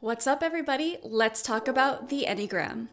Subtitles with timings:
[0.00, 0.98] What's up, everybody?
[1.02, 2.86] Let's talk about the Enneagram.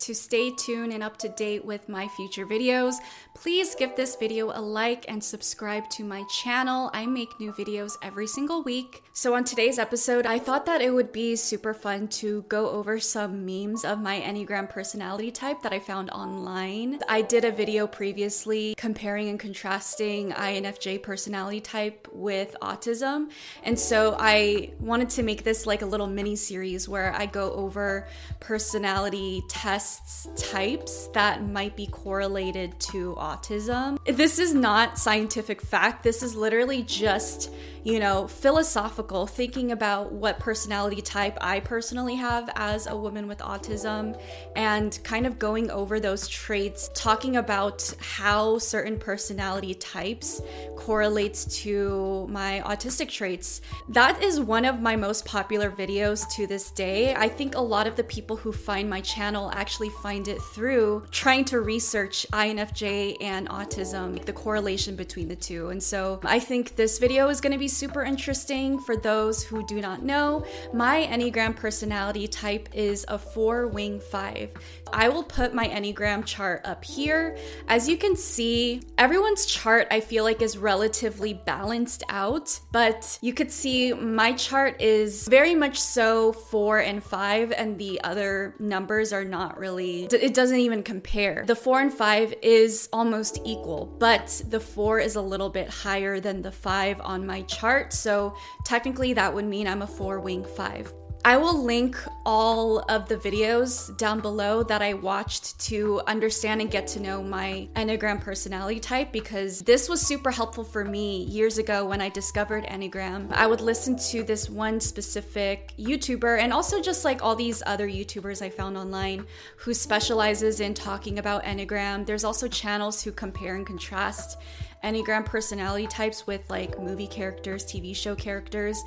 [0.00, 2.94] To stay tuned and up to date with my future videos,
[3.34, 6.90] please give this video a like and subscribe to my channel.
[6.94, 9.02] I make new videos every single week.
[9.12, 12.98] So, on today's episode, I thought that it would be super fun to go over
[12.98, 17.00] some memes of my Enneagram personality type that I found online.
[17.06, 23.30] I did a video previously comparing and contrasting INFJ personality type with autism.
[23.64, 27.52] And so, I wanted to make this like a little mini series where I go
[27.52, 28.08] over
[28.40, 29.89] personality tests
[30.36, 33.98] types that might be correlated to autism.
[34.04, 36.02] This is not scientific fact.
[36.02, 37.50] This is literally just
[37.84, 43.38] you know, philosophical, thinking about what personality type I personally have as a woman with
[43.38, 44.20] autism,
[44.56, 50.42] and kind of going over those traits, talking about how certain personality types
[50.76, 53.60] correlates to my autistic traits.
[53.88, 57.14] That is one of my most popular videos to this day.
[57.14, 61.04] I think a lot of the people who find my channel actually find it through
[61.10, 65.68] trying to research INFJ and autism, the correlation between the two.
[65.68, 69.66] And so I think this video is going to be super interesting for those who
[69.66, 70.44] do not know.
[70.72, 74.50] My Enneagram personality type is a four wing five.
[74.92, 77.36] I will put my Enneagram chart up here.
[77.68, 83.32] As you can see, everyone's chart I feel like is relatively balanced out, but you
[83.32, 89.12] could see my chart is very much so four and five, and the other numbers
[89.12, 91.44] are not really, it doesn't even compare.
[91.46, 96.18] The four and five is almost equal, but the four is a little bit higher
[96.18, 97.92] than the five on my chart chart.
[97.92, 100.92] So technically, that would mean I'm a four wing five.
[101.22, 106.70] I will link all of the videos down below that I watched to understand and
[106.70, 111.58] get to know my Enneagram personality type because this was super helpful for me years
[111.58, 113.30] ago when I discovered Enneagram.
[113.32, 117.86] I would listen to this one specific YouTuber and also just like all these other
[117.86, 119.26] YouTubers I found online
[119.58, 122.06] who specializes in talking about Enneagram.
[122.06, 124.38] There's also channels who compare and contrast
[124.84, 128.82] Enneagram personality types with like movie characters, TV show characters.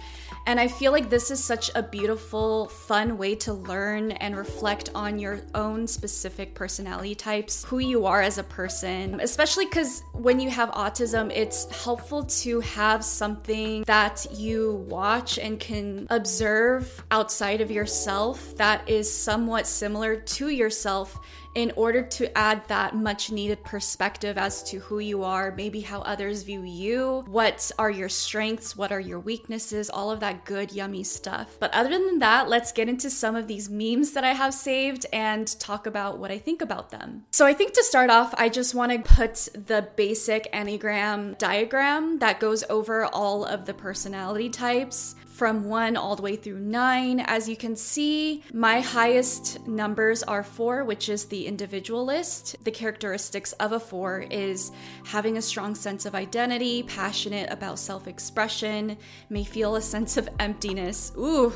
[0.48, 4.90] And I feel like this is such a beautiful, fun way to learn and reflect
[4.96, 10.40] on your own specific personality types, who you are as a person, especially because when
[10.40, 17.62] you have autism, it's helpful to have something that you watch and can observe outside
[17.62, 21.20] of yourself that is somewhat similar to yourself
[21.56, 26.02] in order to add that much needed perspective as to who you are, maybe how
[26.02, 30.72] others view you, what are your strengths, what are your weaknesses, all of that good,
[30.72, 31.58] yummy stuff.
[31.60, 35.06] But other than that, let's get into some of these memes that I have saved
[35.14, 37.26] and talk about what I think about them.
[37.32, 42.20] So I think to start off, I just want to put the basic Enneagram diagram
[42.20, 47.20] that goes over all of the personality types from one all the way through nine.
[47.22, 52.56] As you can see, my highest numbers are four, which is the individualist.
[52.64, 54.72] The characteristics of a four is
[55.06, 58.96] having a strong sense of identity, passionate about self expression,
[59.30, 61.12] may feel a sense of emptiness.
[61.18, 61.52] Ooh,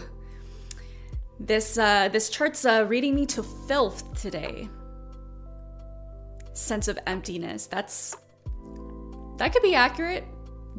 [1.40, 4.68] this uh, this chart's uh, reading me to filth today.
[6.54, 7.68] Sense of emptiness.
[7.68, 8.18] That's
[9.38, 10.24] that could be accurate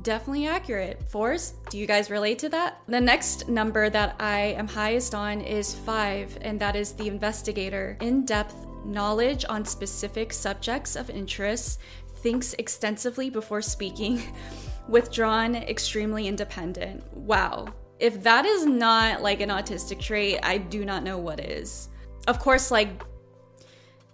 [0.03, 1.03] definitely accurate.
[1.11, 2.81] Fours, do you guys relate to that?
[2.87, 7.97] The next number that I am highest on is five, and that is the investigator.
[8.01, 11.81] In depth knowledge on specific subjects of interest,
[12.17, 14.23] thinks extensively before speaking,
[14.89, 17.05] withdrawn, extremely independent.
[17.17, 17.69] Wow.
[17.99, 21.89] If that is not like an autistic trait, I do not know what is.
[22.27, 23.03] Of course, like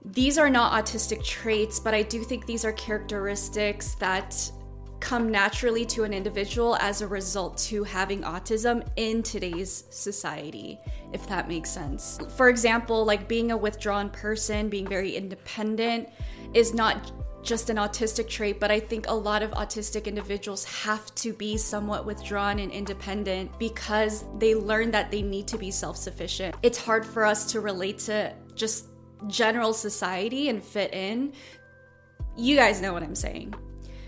[0.04, 4.50] these are not autistic traits, but I do think these are characteristics that
[5.04, 10.80] come naturally to an individual as a result to having autism in today's society
[11.12, 16.08] if that makes sense for example like being a withdrawn person being very independent
[16.54, 17.12] is not
[17.42, 21.58] just an autistic trait, but I think a lot of autistic individuals have to be
[21.58, 26.56] somewhat withdrawn and independent because they learn that they need to be self sufficient.
[26.62, 28.86] It's hard for us to relate to just
[29.26, 31.34] general society and fit in.
[32.36, 33.54] You guys know what I'm saying.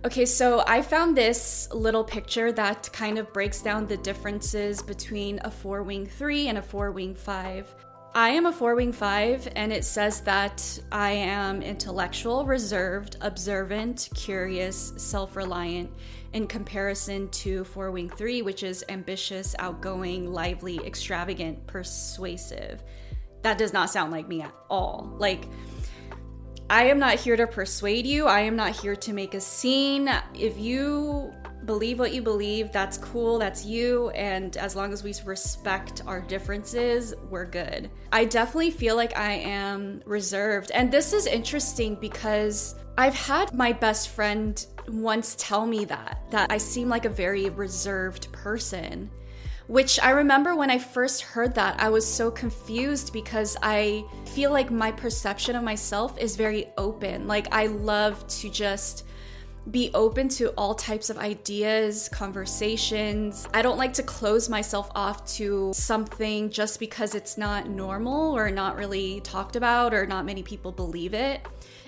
[0.07, 5.41] Okay, so I found this little picture that kind of breaks down the differences between
[5.43, 7.75] a four wing three and a four wing five.
[8.15, 14.09] I am a four wing five, and it says that I am intellectual, reserved, observant,
[14.15, 15.91] curious, self reliant,
[16.35, 22.85] in comparison to four wing three, which is ambitious, outgoing, lively, extravagant, persuasive.
[23.43, 25.13] That does not sound like me at all.
[25.19, 25.49] Like,
[26.69, 28.27] I am not here to persuade you.
[28.27, 30.11] I am not here to make a scene.
[30.35, 31.33] If you
[31.67, 32.73] believe what you believe.
[32.73, 33.39] That's cool.
[33.39, 34.11] That's you.
[34.11, 37.91] And as long as we respect our differences, we're good.
[38.13, 40.71] I definitely feel like I am reserved.
[40.73, 46.51] And this is interesting because I've had my best friend once tell me that, that
[46.51, 49.11] I seem like a very reserved person.
[49.69, 54.53] Which I remember when I first heard that, I was so confused because I feel
[54.53, 57.27] like my perception of myself is very open.
[57.27, 59.05] Like, I love to just
[59.69, 63.49] be open to all types of ideas, conversations.
[63.53, 68.51] I don't like to close myself off to something just because it's not normal or
[68.53, 71.45] not really talked about or not many people believe it.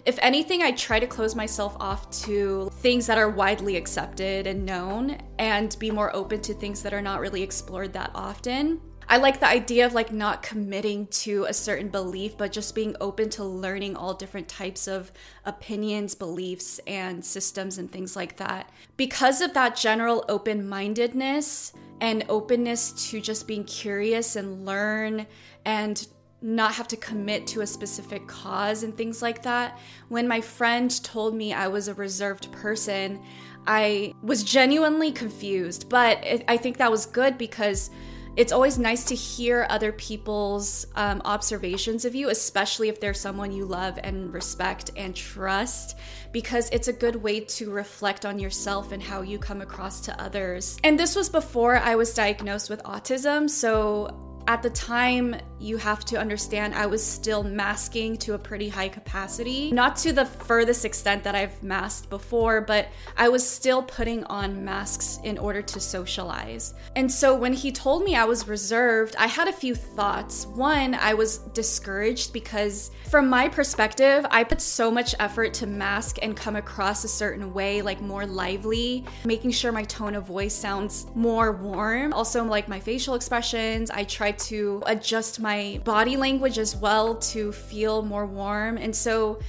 [0.08, 4.64] If anything, I try to close myself off to things that are widely accepted and
[4.64, 8.80] known and be more open to things that are not really explored that often.
[9.06, 12.96] I like the idea of like not committing to a certain belief, but just being
[13.02, 15.12] open to learning all different types of
[15.44, 18.70] opinions, beliefs, and systems and things like that.
[18.96, 25.26] Because of that general open mindedness and openness to just being curious and learn
[25.66, 26.06] and
[26.40, 29.78] not have to commit to a specific cause and things like that.
[30.08, 33.20] When my friend told me I was a reserved person,
[33.66, 37.90] I was genuinely confused, but it, I think that was good because
[38.36, 43.50] it's always nice to hear other people's um, observations of you, especially if they're someone
[43.50, 45.98] you love and respect and trust,
[46.30, 50.22] because it's a good way to reflect on yourself and how you come across to
[50.22, 50.78] others.
[50.84, 56.04] And this was before I was diagnosed with autism, so at the time, you have
[56.06, 59.70] to understand I was still masking to a pretty high capacity.
[59.72, 64.64] Not to the furthest extent that I've masked before, but I was still putting on
[64.64, 66.74] masks in order to socialize.
[66.96, 70.46] And so when he told me I was reserved, I had a few thoughts.
[70.46, 76.18] One, I was discouraged because from my perspective, I put so much effort to mask
[76.22, 80.54] and come across a certain way, like more lively, making sure my tone of voice
[80.54, 82.12] sounds more warm.
[82.12, 85.47] Also, like my facial expressions, I tried to adjust my
[85.84, 88.78] body language as well to feel more warm.
[88.78, 89.40] And so,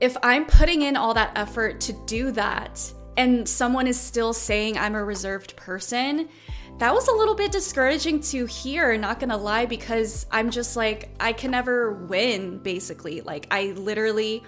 [0.00, 4.76] if I'm putting in all that effort to do that, and someone is still saying
[4.76, 6.28] I'm a reserved person,
[6.78, 11.08] that was a little bit discouraging to hear, not gonna lie, because I'm just like,
[11.18, 13.22] I can never win, basically.
[13.22, 14.42] Like, I literally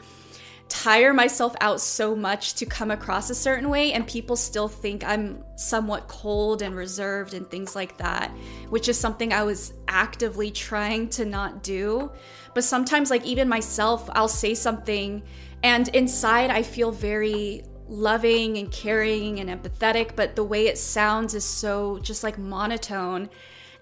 [0.68, 5.02] tire myself out so much to come across a certain way and people still think
[5.04, 8.30] I'm somewhat cold and reserved and things like that,
[8.68, 12.10] which is something I was actively trying to not do.
[12.54, 15.22] But sometimes like even myself, I'll say something
[15.62, 21.34] and inside I feel very loving and caring and empathetic, but the way it sounds
[21.34, 23.30] is so just like monotone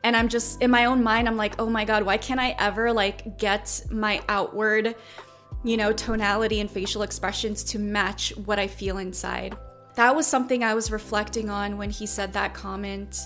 [0.07, 2.55] and i'm just in my own mind i'm like oh my god why can't i
[2.59, 4.95] ever like get my outward
[5.67, 9.57] you know, tonality and facial expressions to match what I feel inside.
[9.97, 13.19] That was something I was reflecting on when he said that comment.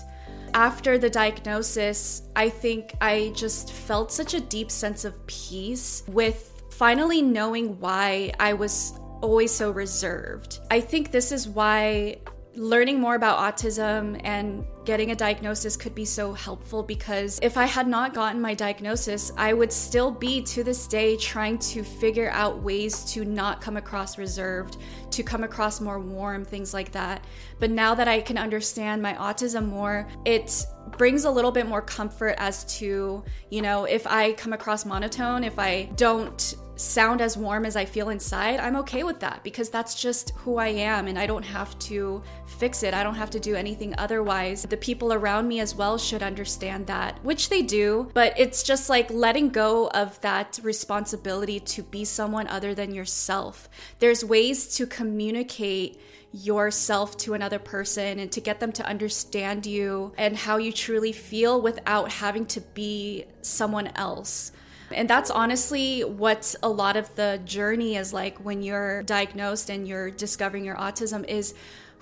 [0.53, 6.63] After the diagnosis, I think I just felt such a deep sense of peace with
[6.71, 10.59] finally knowing why I was always so reserved.
[10.71, 12.17] I think this is why
[12.55, 17.65] learning more about autism and getting a diagnosis could be so helpful because if I
[17.65, 22.29] had not gotten my diagnosis, I would still be to this day trying to figure
[22.31, 24.77] out ways to not come across reserved,
[25.11, 27.23] to come across more warm, things like that.
[27.59, 30.65] But now that I can understand my autism more, it
[30.97, 35.43] brings a little bit more comfort as to, you know, if I come across monotone,
[35.43, 39.69] if I don't sound as warm as I feel inside, I'm okay with that because
[39.69, 42.93] that's just who I am and I don't have to fix it.
[42.93, 44.63] I don't have to do anything otherwise.
[44.63, 48.89] The people around me as well should understand that, which they do, but it's just
[48.89, 53.69] like letting go of that responsibility to be someone other than yourself.
[53.99, 56.01] There's ways to communicate
[56.33, 61.11] yourself to another person and to get them to understand you and how you truly
[61.11, 64.51] feel without having to be someone else.
[64.93, 69.87] And that's honestly what a lot of the journey is like when you're diagnosed and
[69.87, 71.53] you're discovering your autism is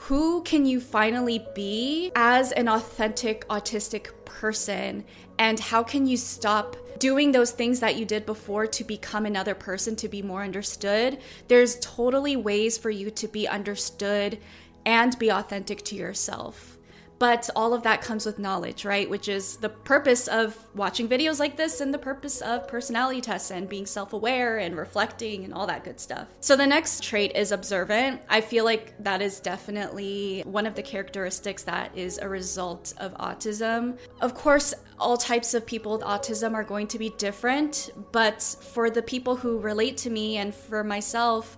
[0.03, 5.03] who can you finally be as an authentic autistic person
[5.39, 9.55] and how can you stop doing those things that you did before to become another
[9.55, 11.17] person to be more understood?
[11.48, 14.38] There's totally ways for you to be understood
[14.86, 16.78] and be authentic to yourself
[17.20, 19.10] but all of that comes with knowledge, right?
[19.10, 23.52] Which is the purpose of watching videos like this and the purpose of personality tests
[23.52, 26.28] and being self aware and reflecting and all that good stuff.
[26.40, 28.22] So the next trait is observant.
[28.30, 33.14] I feel like that is definitely one of the characteristics that is a result of
[33.16, 33.98] autism.
[34.22, 38.90] Of course, all types of people with autism are going to be different, but for
[38.90, 41.58] the people who relate to me and for myself,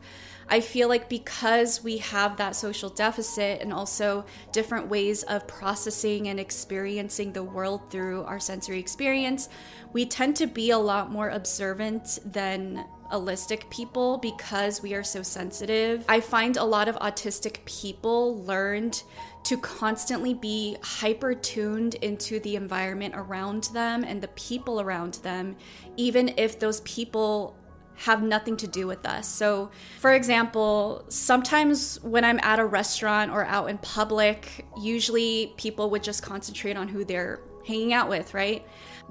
[0.52, 6.28] I feel like because we have that social deficit and also different ways of processing
[6.28, 9.48] and experiencing the world through our sensory experience,
[9.94, 15.24] we tend to be a lot more observant than allistic people because we are so
[15.24, 16.04] sensitive.
[16.10, 19.04] I find a lot of autistic people learned
[19.44, 25.56] to constantly be hyper tuned into the environment around them and the people around them,
[25.96, 27.56] even if those people
[27.96, 29.28] have nothing to do with us.
[29.28, 29.70] So,
[30.00, 36.04] for example, sometimes when I'm at a restaurant or out in public, usually people would
[36.04, 38.66] just concentrate on who they're hanging out with, right?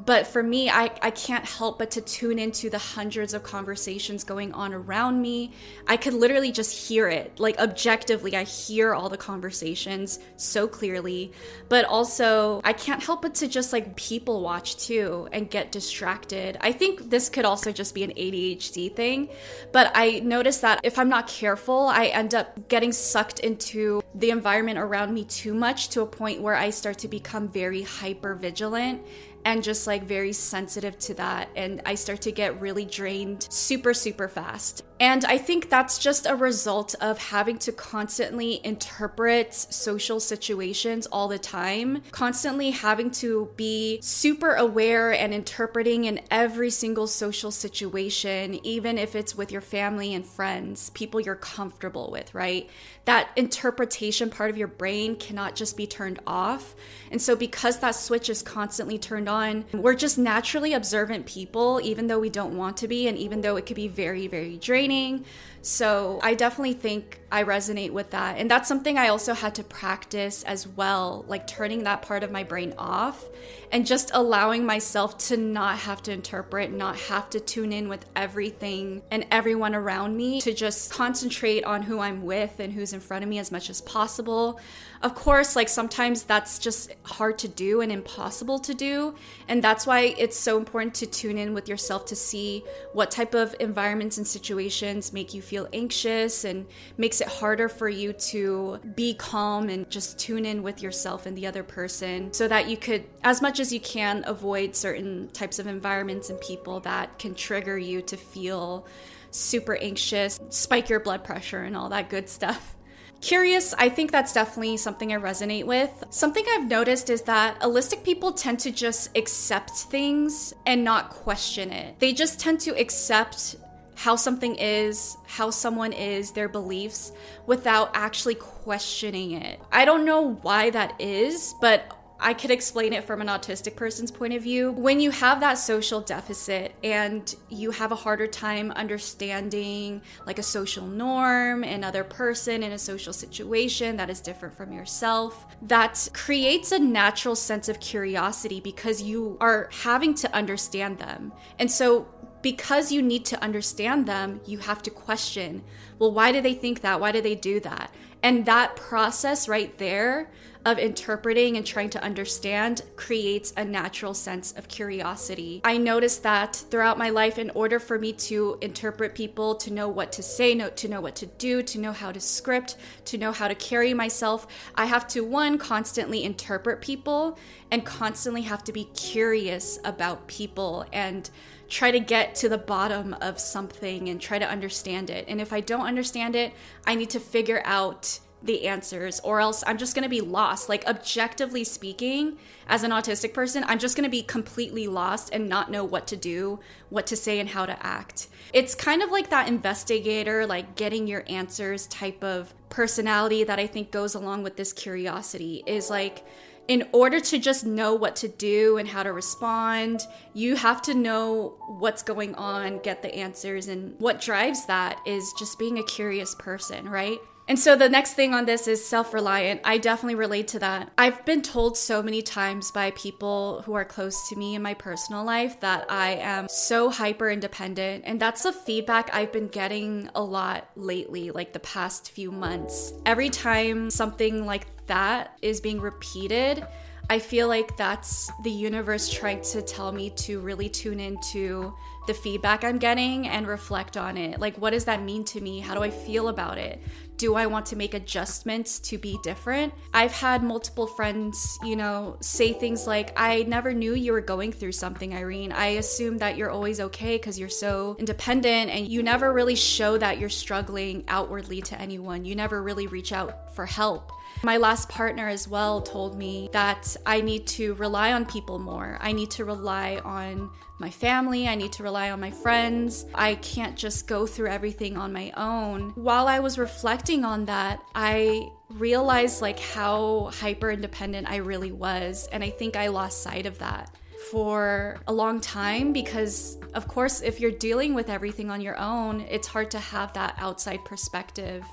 [0.07, 4.25] But for me, I, I can't help but to tune into the hundreds of conversations
[4.25, 5.53] going on around me.
[5.87, 7.39] I could literally just hear it.
[7.39, 11.33] Like objectively, I hear all the conversations so clearly.
[11.69, 16.57] But also, I can't help but to just like people watch too and get distracted.
[16.61, 19.29] I think this could also just be an ADHD thing.
[19.73, 24.31] But I notice that if I'm not careful, I end up getting sucked into the
[24.31, 28.35] environment around me too much to a point where I start to become very hyper
[28.35, 29.05] vigilant
[29.45, 31.49] and just like very sensitive to that.
[31.57, 34.85] And I start to get really drained super, super fast.
[35.01, 41.27] And I think that's just a result of having to constantly interpret social situations all
[41.27, 48.61] the time, constantly having to be super aware and interpreting in every single social situation,
[48.63, 52.69] even if it's with your family and friends, people you're comfortable with, right?
[53.07, 56.75] That interpretation part of your brain cannot just be turned off.
[57.11, 62.07] And so, because that switch is constantly turned on, we're just naturally observant people, even
[62.07, 64.90] though we don't want to be, and even though it could be very, very draining
[64.91, 65.25] training
[65.63, 68.39] so I definitely think I resonate with that.
[68.39, 72.31] And that's something I also had to practice as well, like turning that part of
[72.31, 73.25] my brain off
[73.73, 78.05] and just allowing myself to not have to interpret, not have to tune in with
[78.17, 83.01] everything and everyone around me, to just concentrate on who I'm with and who's in
[83.01, 84.59] front of me as much as possible.
[85.03, 89.15] Of course, like sometimes that's just hard to do and impossible to do.
[89.47, 93.35] And that's why it's so important to tune in with yourself to see what type
[93.35, 96.65] of environments and situations make you feel anxious and
[96.97, 101.37] makes it harder for you to be calm and just tune in with yourself and
[101.37, 105.59] the other person so that you could, as much as you can, avoid certain types
[105.59, 108.87] of environments and people that can trigger you to feel
[109.33, 112.77] super anxious, spike your blood pressure, and all that good stuff.
[113.21, 116.05] Curious, I think that's definitely something I resonate with.
[116.11, 121.73] Something I've noticed is that allistic people tend to just accept things and not question
[121.73, 121.99] it.
[121.99, 123.57] They just tend to accept
[124.01, 127.13] how something is, how someone is, their beliefs,
[127.45, 129.61] without actually questioning it.
[129.71, 134.11] I don't know why that is, but I could explain it from an autistic person's
[134.11, 134.73] point of view.
[134.73, 140.43] When you have that social deficit and you have a harder time understanding like a
[140.43, 146.73] social norm, another person in a social situation that is different from yourself, that creates
[146.73, 151.33] a natural sense of curiosity because you are having to understand them.
[151.59, 152.09] And so
[152.43, 155.63] because you need to understand them, you have to question,
[155.99, 157.01] well, why do they think that?
[157.01, 157.93] Why do they do that?
[158.23, 160.31] And that process right there
[160.65, 165.61] of interpreting and trying to understand creates a natural sense of curiosity.
[165.65, 169.89] I noticed that throughout my life, in order for me to interpret people, to know
[169.89, 172.77] what to say, to know what to do, to know how to script,
[173.07, 177.39] to know how to carry myself, I have to, one, constantly interpret people
[177.71, 181.31] and constantly have to be curious about people and
[181.69, 185.25] try to get to the bottom of something and try to understand it.
[185.29, 186.53] And if I don't understand it,
[186.85, 190.69] I need to figure out the answers or else I'm just going to be lost.
[190.69, 195.49] Like objectively speaking, as an autistic person, I'm just going to be completely lost and
[195.49, 198.29] not know what to do, what to say and how to act.
[198.53, 203.67] It's kind of like that investigator like getting your answers type of personality that I
[203.67, 206.25] think goes along with this curiosity is like
[206.69, 210.95] in order to just know what to do and how to respond, you have to
[210.95, 213.67] know what's going on, get the answers.
[213.67, 217.19] And what drives that is just being a curious person, right?
[217.49, 219.61] And so the next thing on this is self reliant.
[219.65, 220.93] I definitely relate to that.
[220.97, 224.75] I've been told so many times by people who are close to me in my
[224.75, 228.05] personal life that I am so hyper independent.
[228.07, 232.93] And that's the feedback I've been getting a lot lately, like the past few months.
[233.05, 236.65] Every time something like that is being repeated,
[237.11, 241.75] I feel like that's the universe trying to tell me to really tune into
[242.07, 244.39] the feedback I'm getting and reflect on it.
[244.39, 245.59] Like, what does that mean to me?
[245.59, 246.81] How do I feel about it?
[247.21, 249.75] Do I want to make adjustments to be different?
[249.93, 254.53] I've had multiple friends, you know, say things like, I never knew you were going
[254.53, 255.53] through something, Irene.
[255.53, 259.99] I assume that you're always okay because you're so independent and you never really show
[259.99, 262.25] that you're struggling outwardly to anyone.
[262.25, 264.13] You never really reach out for help.
[264.43, 268.97] My last partner as well told me that I need to rely on people more.
[268.99, 270.49] I need to rely on
[270.79, 271.47] my family.
[271.47, 273.05] I need to rely on my friends.
[273.15, 275.91] I can't just go through everything on my own.
[275.91, 282.29] While I was reflecting on that, I realized like how hyper independent I really was.
[282.33, 283.91] And I think I lost sight of that
[284.31, 289.23] for a long time because, of course, if you're dealing with everything on your own,
[289.23, 291.65] it's hard to have that outside perspective.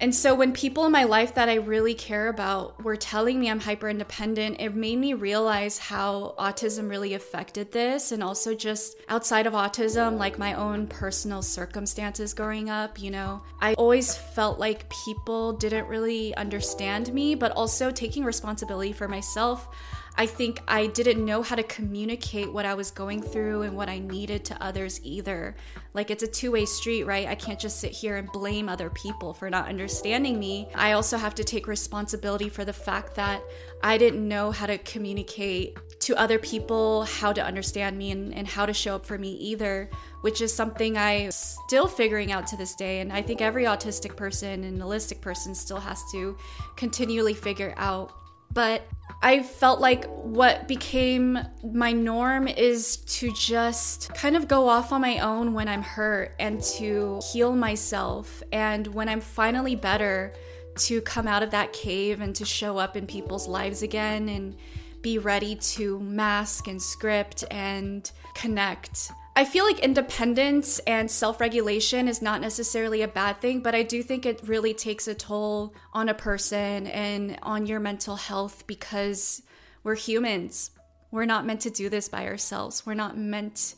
[0.00, 3.50] And so when people in my life that I really care about were telling me
[3.50, 8.12] I'm hyper independent, it made me realize how autism really affected this.
[8.12, 13.42] And also just outside of autism, like my own personal circumstances growing up, you know,
[13.60, 19.68] I always felt like people didn't really understand me, but also taking responsibility for myself.
[20.16, 23.88] I think I didn't know how to communicate what I was going through and what
[23.88, 25.56] I needed to others either.
[25.92, 27.26] Like it's a two way street, right?
[27.26, 30.68] I can't just sit here and blame other people for not understanding me.
[30.74, 33.42] I also have to take responsibility for the fact that
[33.82, 38.46] I didn't know how to communicate to other people how to understand me and, and
[38.46, 39.90] how to show up for me either,
[40.20, 43.00] which is something I'm still figuring out to this day.
[43.00, 46.36] And I think every autistic person and allistic person still has to
[46.76, 48.12] continually figure out.
[48.54, 48.86] But
[49.22, 55.00] I felt like what became my norm is to just kind of go off on
[55.00, 58.42] my own when I'm hurt and to heal myself.
[58.52, 60.32] And when I'm finally better,
[60.76, 64.56] to come out of that cave and to show up in people's lives again and
[65.02, 69.12] be ready to mask and script and connect.
[69.36, 73.82] I feel like independence and self regulation is not necessarily a bad thing, but I
[73.82, 78.64] do think it really takes a toll on a person and on your mental health
[78.68, 79.42] because
[79.82, 80.70] we're humans.
[81.10, 82.86] We're not meant to do this by ourselves.
[82.86, 83.74] We're not meant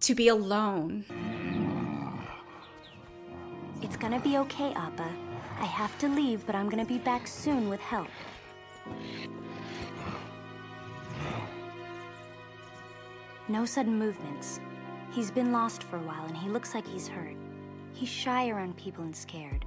[0.00, 1.04] to be alone.
[3.82, 5.10] It's gonna be okay, Appa.
[5.58, 8.08] I have to leave, but I'm gonna be back soon with help.
[13.48, 14.58] No sudden movements.
[15.12, 17.36] He's been lost for a while and he looks like he's hurt.
[17.92, 19.64] He's shy around people and scared.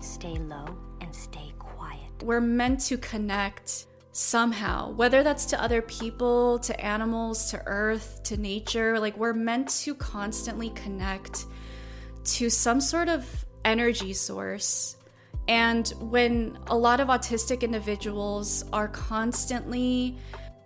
[0.00, 0.64] Stay low
[1.02, 2.22] and stay quiet.
[2.22, 8.36] We're meant to connect somehow, whether that's to other people, to animals, to earth, to
[8.38, 8.98] nature.
[8.98, 11.44] Like, we're meant to constantly connect
[12.24, 14.96] to some sort of energy source.
[15.46, 20.16] And when a lot of autistic individuals are constantly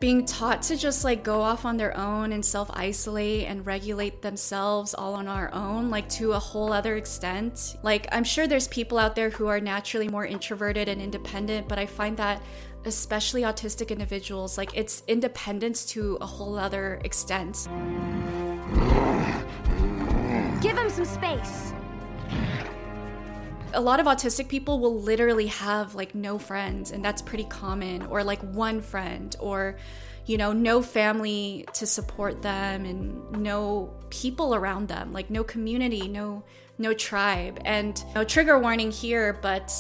[0.02, 4.20] being taught to just like go off on their own and self isolate and regulate
[4.20, 7.76] themselves all on our own, like to a whole other extent.
[7.84, 11.78] Like, I'm sure there's people out there who are naturally more introverted and independent, but
[11.78, 12.42] I find that
[12.84, 17.68] especially autistic individuals, like it's independence to a whole other extent.
[20.60, 21.71] Give him some space
[23.74, 28.02] a lot of autistic people will literally have like no friends and that's pretty common
[28.06, 29.76] or like one friend or
[30.26, 36.08] you know no family to support them and no people around them like no community
[36.08, 36.42] no
[36.78, 37.60] no tribe.
[37.64, 39.72] And no trigger warning here but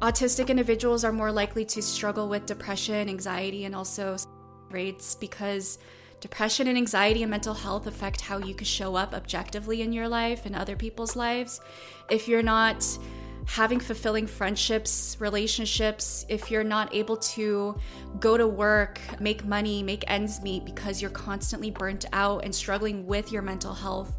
[0.00, 4.16] autistic individuals are more likely to struggle with depression anxiety and also
[4.70, 5.78] rates because
[6.20, 10.06] Depression and anxiety and mental health affect how you can show up objectively in your
[10.06, 11.60] life and other people's lives.
[12.10, 12.86] If you're not
[13.46, 17.74] having fulfilling friendships, relationships, if you're not able to
[18.18, 23.06] go to work, make money, make ends meet because you're constantly burnt out and struggling
[23.06, 24.18] with your mental health,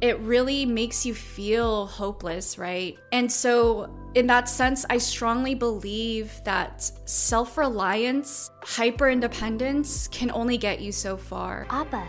[0.00, 2.98] it really makes you feel hopeless, right?
[3.12, 10.58] And so, in that sense, I strongly believe that self reliance, hyper independence can only
[10.58, 11.66] get you so far.
[11.70, 12.08] Appa,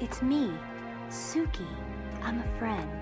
[0.00, 0.52] it's me,
[1.08, 1.66] Suki.
[2.22, 2.95] I'm a friend.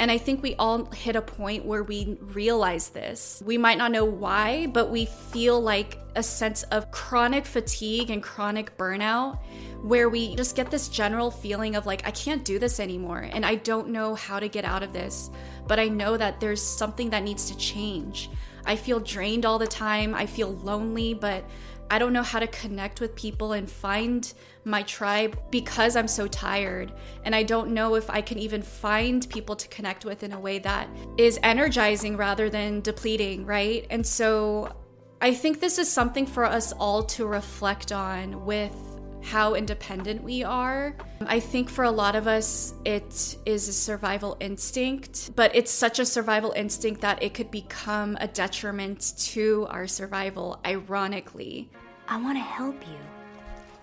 [0.00, 3.42] And I think we all hit a point where we realize this.
[3.46, 8.22] We might not know why, but we feel like a sense of chronic fatigue and
[8.22, 9.38] chronic burnout
[9.82, 13.44] where we just get this general feeling of like, I can't do this anymore and
[13.44, 15.30] I don't know how to get out of this,
[15.66, 18.30] but I know that there's something that needs to change.
[18.66, 20.14] I feel drained all the time.
[20.14, 21.44] I feel lonely, but
[21.90, 24.32] I don't know how to connect with people and find
[24.64, 26.92] my tribe because I'm so tired.
[27.24, 30.40] And I don't know if I can even find people to connect with in a
[30.40, 33.86] way that is energizing rather than depleting, right?
[33.90, 34.74] And so
[35.20, 38.93] I think this is something for us all to reflect on with
[39.24, 40.94] how independent we are.
[41.26, 45.98] I think for a lot of us, it is a survival instinct, but it's such
[45.98, 51.70] a survival instinct that it could become a detriment to our survival, ironically.
[52.06, 52.98] I want to help you.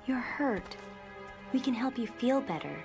[0.06, 0.78] You're hurt.
[1.54, 2.78] We can help you feel better.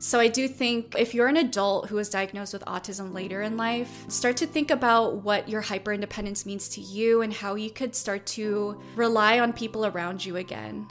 [0.00, 3.56] So I do think if you're an adult who was diagnosed with autism later in
[3.56, 7.68] life, start to think about what your hyper independence means to you and how you
[7.68, 10.86] could start to rely on people around you again.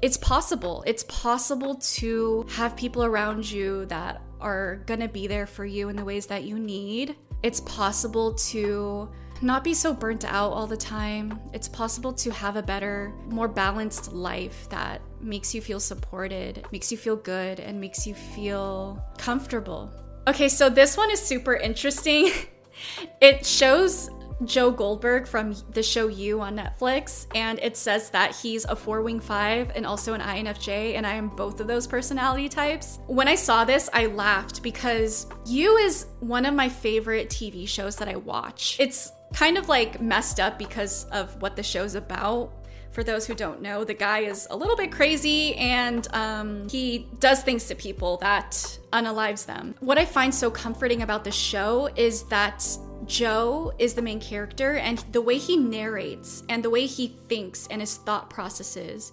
[0.00, 0.82] It's possible.
[0.86, 5.96] It's possible to have people around you that are gonna be there for you in
[5.96, 9.08] the ways that you need it's possible to
[9.42, 11.40] not be so burnt out all the time.
[11.52, 16.92] It's possible to have a better, more balanced life that makes you feel supported, makes
[16.92, 19.92] you feel good, and makes you feel comfortable.
[20.28, 22.30] Okay, so this one is super interesting.
[23.20, 24.08] it shows
[24.44, 29.02] Joe Goldberg from the show You on Netflix, and it says that he's a four
[29.02, 32.98] wing five and also an INFJ, and I am both of those personality types.
[33.06, 37.96] When I saw this, I laughed because You is one of my favorite TV shows
[37.96, 38.76] that I watch.
[38.78, 42.52] It's kind of like messed up because of what the show's about.
[42.92, 47.08] For those who don't know, the guy is a little bit crazy and um, he
[47.20, 48.50] does things to people that
[48.92, 49.74] unalives them.
[49.80, 52.68] What I find so comforting about the show is that
[53.06, 57.66] Joe is the main character, and the way he narrates and the way he thinks
[57.68, 59.12] and his thought processes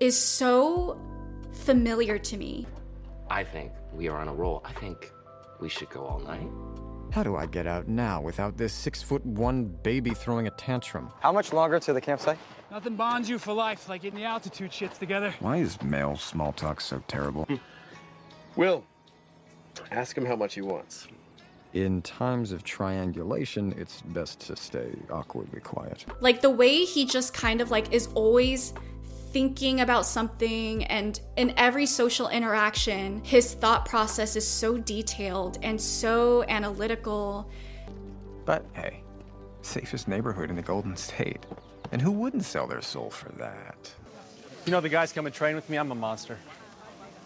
[0.00, 1.00] is so
[1.52, 2.66] familiar to me.
[3.30, 4.62] I think we are on a roll.
[4.64, 5.12] I think
[5.60, 6.48] we should go all night.
[7.12, 11.12] How do I get out now without this six foot one baby throwing a tantrum?
[11.20, 12.38] How much longer to the campsite?
[12.72, 15.32] Nothing bonds you for life like getting the altitude shits together.
[15.38, 17.44] Why is male small talk so terrible?
[17.44, 17.56] Hmm.
[18.56, 18.84] Will,
[19.92, 21.06] ask him how much he wants.
[21.74, 26.06] In times of triangulation, it's best to stay awkwardly quiet.
[26.20, 28.72] Like the way he just kind of like is always
[29.32, 35.80] thinking about something and in every social interaction his thought process is so detailed and
[35.80, 37.50] so analytical.
[38.44, 39.02] But hey
[39.62, 41.44] safest neighborhood in the golden state.
[41.90, 43.92] And who wouldn't sell their soul for that?
[44.66, 45.76] You know the guys come and train with me.
[45.76, 46.38] I'm a monster.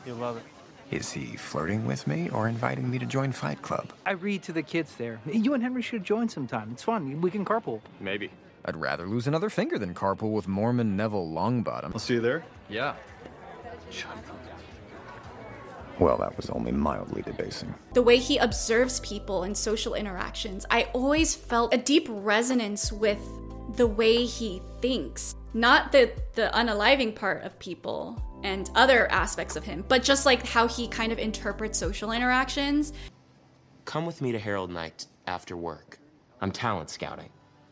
[0.07, 0.45] You'll love it
[0.91, 3.93] is he flirting with me or inviting me to join Fight Club?
[4.07, 5.21] I read to the kids there.
[5.31, 6.71] You and Henry should join sometime.
[6.73, 7.21] It's fun.
[7.21, 7.81] We can carpool.
[8.01, 8.31] Maybe.
[8.65, 11.93] I'd rather lose another finger than carpool with Mormon Neville Longbottom.
[11.93, 12.45] I'll see you there.
[12.69, 12.95] Yeah.
[15.99, 17.75] Well, that was only mildly debasing.
[17.93, 23.19] The way he observes people and social interactions, I always felt a deep resonance with
[23.77, 25.35] the way he thinks.
[25.55, 30.47] Not the the unaliving part of people, and other aspects of him, but just like
[30.47, 32.93] how he kind of interprets social interactions.
[33.85, 35.99] Come with me to Harold Night after work.
[36.41, 37.31] I'm talent scouting.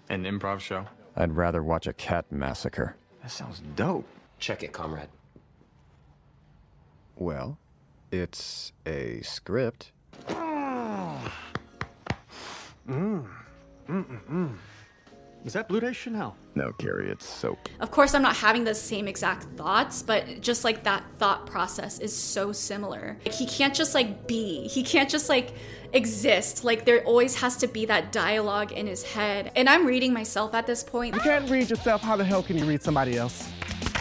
[0.09, 0.87] An improv show?
[1.17, 2.97] I'd rather watch a cat massacre.
[3.23, 4.07] That sounds dope.
[4.39, 5.09] Check it, comrade.
[7.17, 7.59] Well,
[8.13, 9.93] it's a script.
[10.29, 11.31] Mm.
[13.89, 14.57] Mm-mm-mm.
[15.47, 16.35] Is that Bleu de Chanel?
[16.57, 17.69] No, Cary, it's soap.
[17.79, 22.01] Of course, I'm not having the same exact thoughts, but just like that thought process
[22.01, 23.17] is so similar.
[23.25, 25.53] Like, he can't just like be, he can't just like
[25.93, 26.65] exist.
[26.65, 29.53] Like, there always has to be that dialogue in his head.
[29.55, 31.15] And I'm reading myself at this point.
[31.15, 32.01] You can't read yourself.
[32.03, 33.49] How the hell can you read somebody else?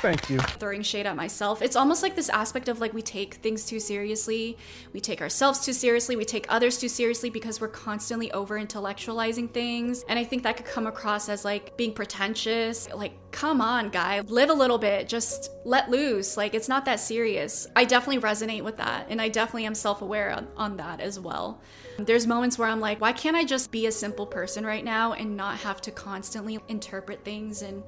[0.05, 0.37] Thank you.
[0.37, 1.63] Throwing shade at myself.
[1.63, 4.55] It's almost like this aspect of like we take things too seriously.
[4.93, 6.15] We take ourselves too seriously.
[6.15, 10.05] We take others too seriously because we're constantly over intellectualizing things.
[10.07, 12.87] And I think that could come across as like being pretentious.
[12.93, 15.09] Like, come on, guy, live a little bit.
[15.09, 16.37] Just let loose.
[16.37, 17.67] Like, it's not that serious.
[17.75, 19.07] I definitely resonate with that.
[19.09, 21.61] And I definitely am self aware on, on that as well.
[21.97, 25.13] There's moments where I'm like, why can't I just be a simple person right now
[25.13, 27.81] and not have to constantly interpret things and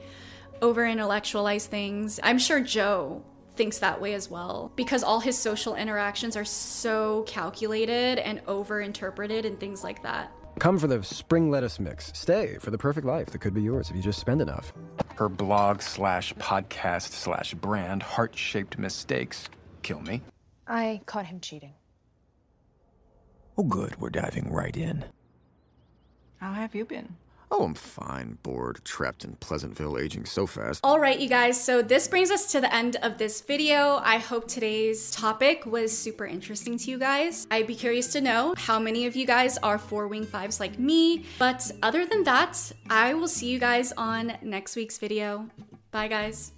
[0.62, 2.20] over intellectualize things.
[2.24, 3.24] I'm sure Joe
[3.56, 8.82] thinks that way as well because all his social interactions are so calculated and over
[8.82, 10.32] interpreted and things like that.
[10.60, 12.12] Come for the spring lettuce mix.
[12.15, 14.74] Stay for the perfect life that could be yours if you just spend enough.
[15.15, 19.50] Her blog slash podcast slash brand, Heart Shaped Mistakes,
[19.84, 20.22] kill me.
[20.67, 21.74] I caught him cheating.
[23.58, 24.00] Oh, good.
[24.00, 25.06] We're diving right in.
[26.38, 27.15] How have you been?
[27.50, 30.82] Oh, I'm fine, bored, trapped in Pleasantville, aging so fast.
[30.84, 34.02] All right, you guys, so this brings us to the end of this video.
[34.04, 37.48] I hope today's topic was super interesting to you guys.
[37.50, 40.78] I'd be curious to know how many of you guys are four wing fives like
[40.78, 41.26] me.
[41.40, 45.50] But other than that, I will see you guys on next week's video.
[45.92, 46.52] Bye, guys.